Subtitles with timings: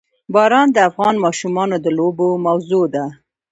[0.33, 3.05] باران د افغان ماشومانو د لوبو موضوع ده.